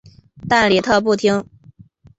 [0.49, 1.45] 但李特不听。